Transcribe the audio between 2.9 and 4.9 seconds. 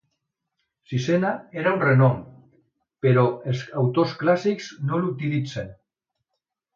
però els autors clàssics